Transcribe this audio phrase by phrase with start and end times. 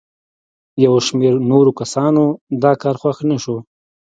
[0.83, 2.25] یو شمېر نورو کسانو
[2.63, 3.57] دا کار خوښ نه شو.